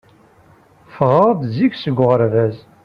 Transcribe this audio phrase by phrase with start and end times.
[0.93, 2.57] Ffɣeɣ-d zik seg uɣerbaz.